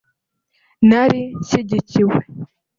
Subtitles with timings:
[0.89, 2.19] ”Nari nshyigikiwe